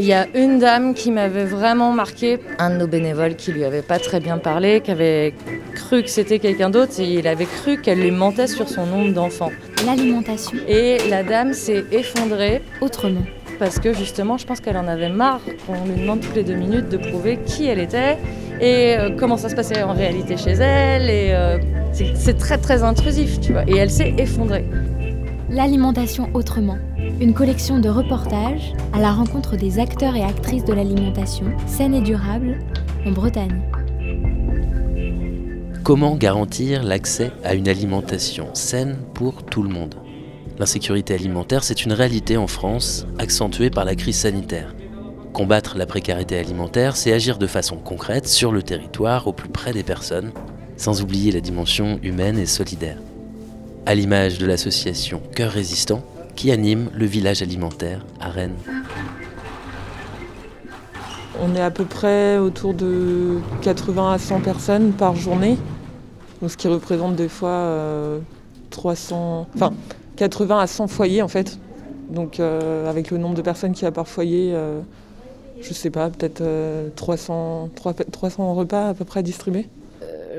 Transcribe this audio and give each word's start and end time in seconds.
Il 0.00 0.06
y 0.06 0.14
a 0.14 0.26
une 0.34 0.58
dame 0.58 0.94
qui 0.94 1.10
m'avait 1.10 1.44
vraiment 1.44 1.92
marqué, 1.92 2.38
un 2.58 2.70
de 2.70 2.76
nos 2.76 2.86
bénévoles 2.86 3.34
qui 3.36 3.52
lui 3.52 3.66
avait 3.66 3.82
pas 3.82 3.98
très 3.98 4.18
bien 4.18 4.38
parlé, 4.38 4.80
qui 4.80 4.90
avait 4.90 5.34
cru 5.74 6.02
que 6.02 6.08
c'était 6.08 6.38
quelqu'un 6.38 6.70
d'autre 6.70 6.98
et 7.00 7.04
il 7.04 7.28
avait 7.28 7.44
cru 7.44 7.78
qu'elle 7.82 8.00
lui 8.00 8.10
mentait 8.10 8.46
sur 8.46 8.66
son 8.66 8.86
nombre 8.86 9.12
d'enfants. 9.12 9.50
L'alimentation. 9.84 10.56
Et 10.66 11.06
la 11.10 11.22
dame 11.22 11.52
s'est 11.52 11.84
effondrée. 11.92 12.62
Autrement. 12.80 13.20
Parce 13.58 13.78
que 13.78 13.92
justement, 13.92 14.38
je 14.38 14.46
pense 14.46 14.60
qu'elle 14.60 14.78
en 14.78 14.88
avait 14.88 15.10
marre 15.10 15.42
qu'on 15.66 15.84
lui 15.84 16.00
demande 16.00 16.20
toutes 16.20 16.34
les 16.34 16.44
deux 16.44 16.54
minutes 16.54 16.88
de 16.88 16.96
prouver 16.96 17.38
qui 17.44 17.66
elle 17.66 17.78
était 17.78 18.16
et 18.58 18.96
euh, 18.96 19.10
comment 19.18 19.36
ça 19.36 19.50
se 19.50 19.54
passait 19.54 19.82
en 19.82 19.92
réalité 19.92 20.38
chez 20.38 20.52
elle. 20.52 21.10
Et 21.10 21.32
euh, 21.32 21.58
c'est 22.14 22.38
très 22.38 22.56
très 22.56 22.82
intrusif, 22.82 23.38
tu 23.38 23.52
vois. 23.52 23.64
Et 23.68 23.76
elle 23.76 23.90
s'est 23.90 24.14
effondrée. 24.16 24.64
L'alimentation 25.50 26.30
autrement. 26.32 26.78
Une 27.20 27.34
collection 27.34 27.80
de 27.80 27.88
reportages 27.88 28.72
à 28.92 29.00
la 29.00 29.10
rencontre 29.10 29.56
des 29.56 29.80
acteurs 29.80 30.14
et 30.14 30.22
actrices 30.22 30.64
de 30.64 30.72
l'alimentation 30.72 31.46
saine 31.66 31.92
et 31.92 32.00
durable 32.00 32.60
en 33.04 33.10
Bretagne. 33.10 33.60
Comment 35.82 36.14
garantir 36.14 36.84
l'accès 36.84 37.32
à 37.42 37.54
une 37.54 37.66
alimentation 37.66 38.46
saine 38.54 38.96
pour 39.12 39.42
tout 39.42 39.64
le 39.64 39.70
monde? 39.70 39.96
L'insécurité 40.60 41.14
alimentaire, 41.14 41.64
c'est 41.64 41.84
une 41.84 41.94
réalité 41.94 42.36
en 42.36 42.46
France, 42.46 43.08
accentuée 43.18 43.70
par 43.70 43.84
la 43.84 43.96
crise 43.96 44.18
sanitaire. 44.18 44.76
Combattre 45.32 45.76
la 45.76 45.86
précarité 45.86 46.38
alimentaire, 46.38 46.94
c'est 46.94 47.12
agir 47.12 47.38
de 47.38 47.48
façon 47.48 47.74
concrète 47.74 48.28
sur 48.28 48.52
le 48.52 48.62
territoire, 48.62 49.26
au 49.26 49.32
plus 49.32 49.48
près 49.48 49.72
des 49.72 49.82
personnes, 49.82 50.30
sans 50.76 51.02
oublier 51.02 51.32
la 51.32 51.40
dimension 51.40 51.98
humaine 52.04 52.38
et 52.38 52.46
solidaire. 52.46 52.98
À 53.90 53.94
l'image 53.96 54.38
de 54.38 54.46
l'association 54.46 55.20
Cœur 55.34 55.50
Résistant, 55.50 56.04
qui 56.36 56.52
anime 56.52 56.90
le 56.94 57.06
village 57.06 57.42
alimentaire 57.42 58.06
à 58.20 58.30
Rennes. 58.30 58.54
On 61.40 61.56
est 61.56 61.60
à 61.60 61.72
peu 61.72 61.84
près 61.84 62.38
autour 62.38 62.72
de 62.72 63.40
80 63.62 64.12
à 64.12 64.18
100 64.18 64.42
personnes 64.42 64.92
par 64.92 65.16
journée, 65.16 65.58
ce 66.46 66.56
qui 66.56 66.68
représente 66.68 67.16
des 67.16 67.28
fois 67.28 68.20
300, 68.70 69.40
euh, 69.40 69.56
enfin 69.56 69.74
80 70.14 70.60
à 70.60 70.68
100 70.68 70.86
foyers 70.86 71.22
en 71.22 71.28
fait. 71.28 71.58
Donc 72.10 72.38
euh, 72.38 72.88
avec 72.88 73.10
le 73.10 73.18
nombre 73.18 73.34
de 73.34 73.42
personnes 73.42 73.72
qu'il 73.72 73.82
y 73.82 73.88
a 73.88 73.90
par 73.90 74.06
foyer, 74.06 74.52
euh, 74.54 74.78
je 75.60 75.74
sais 75.74 75.90
pas, 75.90 76.10
peut-être 76.10 76.44
300, 76.94 77.70
300 78.12 78.54
repas 78.54 78.90
à 78.90 78.94
peu 78.94 79.04
près 79.04 79.24
distribués. 79.24 79.66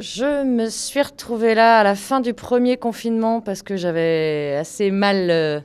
Je 0.01 0.43
me 0.43 0.67
suis 0.69 1.01
retrouvée 1.01 1.53
là 1.53 1.77
à 1.77 1.83
la 1.83 1.93
fin 1.93 2.21
du 2.21 2.33
premier 2.33 2.75
confinement 2.75 3.39
parce 3.39 3.61
que 3.61 3.75
j'avais 3.77 4.57
assez 4.59 4.89
mal 4.89 5.63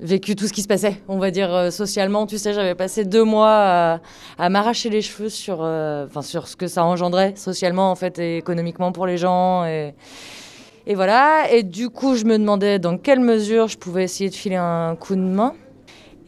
vécu 0.00 0.36
tout 0.36 0.46
ce 0.46 0.52
qui 0.52 0.62
se 0.62 0.68
passait, 0.68 1.00
on 1.06 1.18
va 1.18 1.30
dire 1.30 1.54
euh, 1.54 1.70
socialement. 1.70 2.26
Tu 2.26 2.38
sais, 2.38 2.52
j'avais 2.52 2.74
passé 2.74 3.04
deux 3.04 3.22
mois 3.22 4.00
à, 4.38 4.48
m'arracher 4.48 4.90
les 4.90 5.02
cheveux 5.02 5.28
sur, 5.28 5.58
euh, 5.62 6.06
sur 6.22 6.48
ce 6.48 6.56
que 6.56 6.66
ça 6.66 6.84
engendrait 6.84 7.34
socialement 7.36 7.90
en 7.90 7.94
fait 7.94 8.18
et 8.18 8.38
économiquement 8.38 8.90
pour 8.90 9.06
les 9.06 9.16
gens. 9.16 9.64
Et, 9.64 9.94
et 10.86 10.94
voilà. 10.94 11.50
Et 11.52 11.62
du 11.62 11.88
coup, 11.88 12.16
je 12.16 12.24
me 12.24 12.36
demandais 12.36 12.78
dans 12.78 12.98
quelle 12.98 13.20
mesure 13.20 13.68
je 13.68 13.78
pouvais 13.78 14.04
essayer 14.04 14.30
de 14.30 14.34
filer 14.34 14.56
un 14.56 14.96
coup 14.96 15.14
de 15.14 15.20
main. 15.20 15.54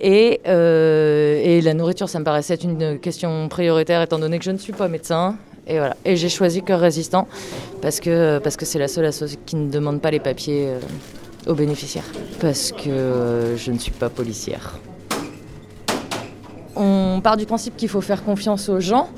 Et, 0.01 0.41
euh, 0.47 1.41
et 1.43 1.61
la 1.61 1.75
nourriture, 1.75 2.09
ça 2.09 2.21
me 2.21 2.25
paraissait 2.25 2.55
être 2.55 2.65
une 2.65 2.98
question 2.98 3.48
prioritaire 3.48 4.01
étant 4.03 4.19
donné 4.19 4.39
que 4.39 4.45
je 4.45 4.51
ne 4.51 4.56
suis 4.56 4.73
pas 4.73 4.89
médecin. 4.89 5.37
Et 5.66 5.78
voilà. 5.78 5.97
Et 6.05 6.16
j'ai 6.16 6.28
choisi 6.28 6.62
Cœur 6.62 6.80
Résistant 6.80 7.28
parce 7.83 8.00
que 8.00 8.41
c'est 8.62 8.78
la 8.78 8.89
seule 8.89 9.06
association 9.06 9.41
qui 9.47 9.56
ne 9.56 9.70
demande 9.70 10.00
pas 10.00 10.11
les 10.11 10.20
papiers 10.20 10.69
aux 11.47 11.55
bénéficiaires 11.55 12.05
parce 12.41 12.72
que 12.72 12.89
euh, 12.89 13.56
je 13.56 13.72
ne 13.72 13.78
suis 13.78 13.92
pas 13.92 14.08
policière. 14.08 14.78
On 16.77 17.20
part 17.22 17.36
du 17.36 17.47
principe 17.47 17.77
qu'il 17.77 17.88
faut 17.88 18.00
faire 18.00 18.25
confiance 18.25 18.69
aux 18.69 18.81
gens, 18.81 19.08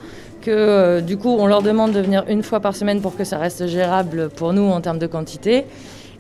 que 0.41 0.51
euh, 0.51 1.01
du 1.01 1.17
coup 1.17 1.37
on 1.39 1.47
leur 1.47 1.63
demande 1.63 1.93
de 1.93 2.01
venir 2.01 2.25
une 2.29 2.43
fois 2.43 2.61
par 2.61 2.75
semaine 2.75 3.01
pour 3.01 3.17
que 3.17 3.25
ça 3.25 3.39
reste 3.39 3.67
gérable 3.67 4.31
pour 4.31 4.53
nous 4.53 4.69
en 4.69 4.81
termes 4.81 4.99
de 4.99 5.07
quantité. 5.07 5.65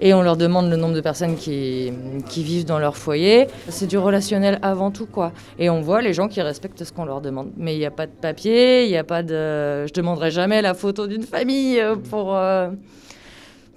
Et 0.05 0.13
on 0.13 0.21
leur 0.21 0.37
demande 0.37 0.69
le 0.69 0.77
nombre 0.77 0.95
de 0.95 1.01
personnes 1.01 1.37
qui, 1.37 1.93
vivent 2.37 2.67
dans 2.67 2.79
leur 2.79 2.97
foyer. 2.97 3.47
C'est 3.69 3.87
du 3.87 3.97
relationnel 3.97 4.59
avant 4.61 4.91
tout, 4.91 5.07
quoi. 5.07 5.33
Et 5.59 5.71
on 5.71 5.81
voit 5.81 6.03
les 6.03 6.13
gens 6.13 6.29
qui 6.29 6.43
respectent 6.43 6.85
ce 6.85 6.93
qu'on 6.93 7.07
leur 7.07 7.21
demande. 7.21 7.53
Mais 7.57 7.75
il 7.75 7.79
n'y 7.79 7.87
a 7.87 7.91
pas 7.91 8.07
de 8.07 8.13
papier, 8.13 8.85
il 8.85 8.91
n'y 8.91 8.99
a 8.99 9.05
pas 9.05 9.23
de... 9.23 9.87
Je 9.87 9.93
demanderai 9.95 10.31
jamais 10.31 10.61
la 10.61 10.75
photo 10.75 11.07
d'une 11.07 11.23
famille 11.23 11.81
euh, 11.81 11.97
pour 11.97 12.37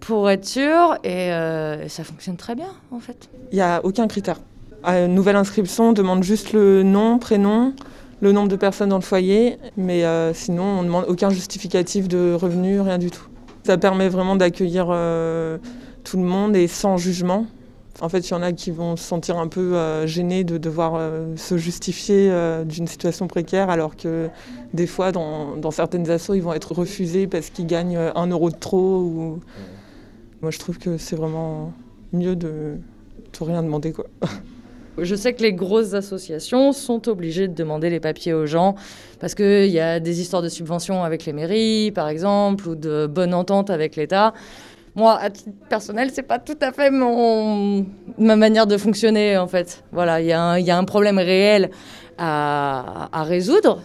pour 0.05 0.29
être 0.29 0.45
sûr 0.45 0.97
euh, 1.05 1.83
et, 1.83 1.89
ça 1.89 2.03
fonctionne 2.03 2.37
très 2.37 2.55
bien 2.55 2.69
en 2.91 2.99
fait. 2.99 3.29
Il 3.51 3.55
n'y 3.55 3.61
a 3.61 3.81
aucun 3.83 4.07
critère. 4.07 4.37
Une 4.85 5.15
nouvelle 5.15 5.35
inscription, 5.35 5.89
on 5.89 5.93
demande 5.93 6.23
juste 6.23 6.53
le 6.53 6.83
nom, 6.83 7.17
prénom, 7.17 7.73
le 8.21 8.31
nombre 8.31 8.49
de 8.49 8.55
personnes 8.55 8.89
dans 8.89 8.97
le 8.97 9.01
foyer, 9.01 9.57
mais 9.77 10.05
euh, 10.05 10.31
sinon 10.33 10.63
on 10.63 10.81
ne 10.81 10.87
demande 10.87 11.05
aucun 11.07 11.31
justificatif 11.31 12.07
de 12.07 12.33
revenus, 12.33 12.81
rien 12.81 12.99
du 12.99 13.09
tout. 13.09 13.27
Ça 13.63 13.79
permet 13.79 14.09
vraiment 14.09 14.35
d'accueillir 14.35 14.87
euh, 14.89 15.57
tout 16.05 16.15
le 16.15 16.23
monde 16.23 16.55
et 16.55 16.67
sans 16.67 16.95
jugement. 16.95 17.47
En 17.99 18.07
fait, 18.07 18.29
il 18.29 18.31
y 18.31 18.33
en 18.33 18.41
a 18.41 18.53
qui 18.53 18.71
vont 18.71 18.95
se 18.95 19.03
sentir 19.03 19.37
un 19.37 19.47
peu 19.47 20.05
gênés 20.05 20.43
de 20.43 20.57
devoir 20.57 20.99
se 21.37 21.57
justifier 21.57 22.29
d'une 22.65 22.87
situation 22.87 23.27
précaire, 23.27 23.69
alors 23.69 23.95
que 23.95 24.27
des 24.73 24.85
fois, 24.85 25.13
dans, 25.13 25.55
dans 25.55 25.71
certaines 25.71 26.09
assos, 26.09 26.33
ils 26.33 26.41
vont 26.41 26.53
être 26.53 26.73
refusés 26.73 27.25
parce 27.25 27.49
qu'ils 27.49 27.67
gagnent 27.67 27.97
un 27.97 28.27
euro 28.27 28.49
de 28.49 28.57
trop. 28.57 28.99
Ou... 28.99 29.39
Moi, 30.41 30.51
je 30.51 30.59
trouve 30.59 30.77
que 30.77 30.97
c'est 30.97 31.15
vraiment 31.15 31.71
mieux 32.11 32.35
de, 32.35 32.75
de 33.39 33.43
rien 33.43 33.63
demander. 33.63 33.93
Quoi. 33.93 34.07
Je 34.97 35.15
sais 35.15 35.33
que 35.33 35.41
les 35.41 35.53
grosses 35.53 35.93
associations 35.93 36.71
sont 36.71 37.09
obligées 37.09 37.47
de 37.47 37.53
demander 37.53 37.89
les 37.89 37.99
papiers 37.99 38.33
aux 38.33 38.45
gens 38.45 38.75
parce 39.19 39.35
qu'il 39.35 39.69
y 39.69 39.79
a 39.79 39.99
des 39.99 40.21
histoires 40.21 40.41
de 40.41 40.49
subventions 40.49 41.03
avec 41.03 41.25
les 41.25 41.33
mairies, 41.33 41.91
par 41.91 42.07
exemple, 42.07 42.69
ou 42.69 42.75
de 42.75 43.05
bonne 43.07 43.33
entente 43.33 43.69
avec 43.69 43.95
l'État. 43.95 44.33
Moi, 44.95 45.17
à 45.19 45.29
titre 45.29 45.49
personnel, 45.69 46.09
c'est 46.13 46.23
pas 46.23 46.39
tout 46.39 46.57
à 46.61 46.71
fait 46.71 46.89
mon, 46.89 47.85
ma 48.17 48.35
manière 48.35 48.65
de 48.65 48.77
fonctionner, 48.77 49.37
en 49.37 49.47
fait. 49.47 49.83
Voilà, 49.91 50.21
il 50.21 50.27
y, 50.27 50.31
a 50.31 50.77
un 50.77 50.83
problème 50.85 51.17
réel 51.17 51.69
à, 52.17 53.09
à 53.11 53.23
résoudre 53.23 53.81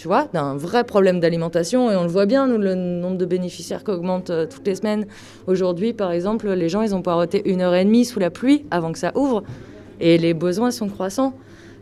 tu 0.00 0.08
vois, 0.08 0.28
d'un 0.32 0.56
vrai 0.56 0.84
problème 0.84 1.20
d'alimentation. 1.20 1.90
Et 1.90 1.96
on 1.96 2.04
le 2.04 2.08
voit 2.08 2.24
bien, 2.24 2.46
nous, 2.46 2.56
le 2.56 2.74
nombre 2.74 3.18
de 3.18 3.26
bénéficiaires 3.26 3.84
qui 3.84 3.90
augmente 3.90 4.30
euh, 4.30 4.46
toutes 4.46 4.66
les 4.66 4.74
semaines. 4.74 5.04
Aujourd'hui, 5.46 5.92
par 5.92 6.10
exemple, 6.10 6.50
les 6.50 6.70
gens, 6.70 6.80
ils 6.80 6.94
ont 6.94 7.02
poireauté 7.02 7.42
une 7.44 7.60
heure 7.60 7.74
et 7.74 7.84
demie 7.84 8.06
sous 8.06 8.18
la 8.18 8.30
pluie 8.30 8.64
avant 8.70 8.92
que 8.92 8.98
ça 8.98 9.12
ouvre. 9.14 9.42
Et 10.00 10.16
les 10.16 10.32
besoins 10.32 10.70
sont 10.70 10.88
croissants. 10.88 11.34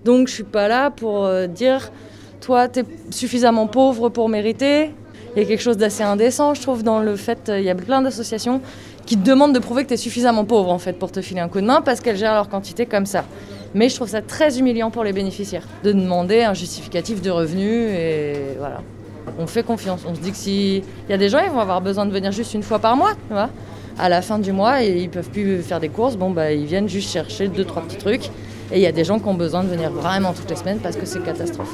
Donc, 0.05 0.27
je 0.27 0.33
suis 0.33 0.43
pas 0.43 0.67
là 0.67 0.91
pour 0.91 1.27
euh, 1.27 1.47
dire, 1.47 1.93
toi, 2.41 2.67
tu 2.67 2.81
es 2.81 2.85
suffisamment 3.11 3.69
pauvre 3.69 4.09
pour 4.09 4.29
mériter. 4.29 4.91
Il 5.39 5.43
y 5.43 5.45
a 5.45 5.49
quelque 5.49 5.63
chose 5.63 5.77
d'assez 5.77 6.03
indécent, 6.03 6.55
je 6.55 6.63
trouve, 6.63 6.83
dans 6.83 6.99
le 6.99 7.15
fait, 7.15 7.49
il 7.57 7.63
y 7.63 7.71
a 7.71 7.75
plein 7.77 8.03
d'associations 8.03 8.61
qui 9.07 9.17
te 9.17 9.25
demandent 9.25 9.55
de 9.55 9.61
prouver 9.61 9.85
que 9.85 9.89
tu 9.91 9.95
es 9.95 9.97
suffisamment 9.97 10.45
pauvre, 10.45 10.69
en 10.69 10.81
fait, 10.81 10.95
pour 10.95 11.13
te 11.13 11.21
filer 11.21 11.39
un 11.39 11.47
coup 11.47 11.61
de 11.61 11.67
main 11.67 11.81
parce 11.81 12.01
qu'elles 12.01 12.17
gèrent 12.17 12.35
leur 12.35 12.49
quantité 12.49 12.87
comme 12.87 13.07
ça. 13.07 13.25
Mais 13.73 13.89
je 13.89 13.95
trouve 13.95 14.09
ça 14.09 14.21
très 14.21 14.59
humiliant 14.59 14.91
pour 14.91 15.05
les 15.05 15.13
bénéficiaires 15.13 15.63
de 15.85 15.93
demander 15.93 16.43
un 16.43 16.55
justificatif 16.55 17.23
de 17.23 17.31
revenus 17.31 17.89
et 17.89 18.35
voilà. 18.59 18.83
On 19.39 19.47
fait 19.47 19.63
confiance. 19.63 20.01
On 20.09 20.15
se 20.17 20.19
dit 20.19 20.33
que 20.33 20.37
s'il 20.37 20.83
y 21.09 21.13
a 21.13 21.17
des 21.17 21.29
gens, 21.29 21.39
ils 21.39 21.53
vont 21.53 21.61
avoir 21.61 21.83
besoin 21.83 22.05
de 22.05 22.11
venir 22.11 22.33
juste 22.33 22.55
une 22.55 22.65
fois 22.65 22.81
par 22.81 22.97
mois, 22.97 23.13
tu 23.29 23.35
vois. 23.35 23.51
À 23.97 24.09
la 24.09 24.23
fin 24.23 24.41
du 24.41 24.51
mois, 24.51 24.83
et 24.83 25.03
ils 25.03 25.09
peuvent 25.09 25.31
plus 25.31 25.63
faire 25.63 25.79
des 25.79 25.89
courses. 25.89 26.17
Bon, 26.17 26.31
bah, 26.31 26.51
ils 26.51 26.67
viennent 26.67 26.89
juste 26.89 27.13
chercher 27.13 27.47
deux, 27.47 27.65
trois 27.65 27.83
petits 27.83 27.99
trucs. 27.99 28.27
Et 28.73 28.79
il 28.79 28.81
y 28.81 28.87
a 28.87 28.93
des 28.93 29.05
gens 29.05 29.21
qui 29.21 29.29
ont 29.29 29.35
besoin 29.35 29.63
de 29.63 29.69
venir 29.69 29.93
vraiment 29.93 30.33
toutes 30.33 30.51
les 30.51 30.57
semaines 30.57 30.81
parce 30.81 30.97
que 30.97 31.07
c'est 31.07 31.23
catastrophe. 31.23 31.73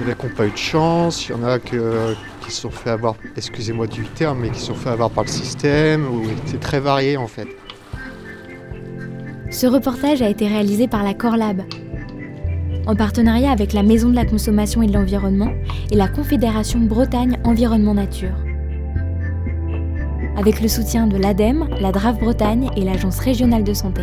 Il 0.00 0.06
y 0.06 0.10
en 0.10 0.12
a 0.12 0.14
qui 0.14 0.26
n'ont 0.26 0.34
pas 0.34 0.46
eu 0.46 0.50
de 0.50 0.56
chance, 0.56 1.28
il 1.28 1.32
y 1.32 1.34
en 1.34 1.44
a 1.44 1.58
qui 1.58 1.76
se 2.48 2.60
sont 2.60 2.70
fait 2.70 2.90
avoir, 2.90 3.14
excusez-moi 3.36 3.86
du 3.86 4.04
terme, 4.04 4.40
mais 4.40 4.50
qui 4.50 4.60
se 4.60 4.66
sont 4.66 4.74
fait 4.74 4.90
avoir 4.90 5.10
par 5.10 5.24
le 5.24 5.30
système, 5.30 6.06
c'est 6.46 6.60
très 6.60 6.80
varié 6.80 7.16
en 7.16 7.26
fait. 7.26 7.48
Ce 9.50 9.66
reportage 9.66 10.20
a 10.20 10.28
été 10.28 10.46
réalisé 10.48 10.88
par 10.88 11.04
la 11.04 11.14
Corlab, 11.14 11.62
en 12.86 12.96
partenariat 12.96 13.50
avec 13.50 13.72
la 13.72 13.82
Maison 13.82 14.10
de 14.10 14.16
la 14.16 14.24
Consommation 14.24 14.82
et 14.82 14.86
de 14.86 14.92
l'Environnement 14.92 15.52
et 15.90 15.96
la 15.96 16.08
Confédération 16.08 16.80
Bretagne 16.80 17.38
Environnement 17.44 17.94
Nature. 17.94 18.34
Avec 20.36 20.60
le 20.60 20.68
soutien 20.68 21.06
de 21.06 21.16
l'ADEME, 21.16 21.68
la 21.80 21.92
DRAF 21.92 22.18
Bretagne 22.18 22.68
et 22.76 22.84
l'Agence 22.84 23.20
régionale 23.20 23.62
de 23.62 23.72
santé. 23.72 24.02